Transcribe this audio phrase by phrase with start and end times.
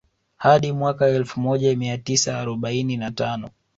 [0.37, 3.49] Hadi mwaka Elfu moja mia tisa arobaini na tano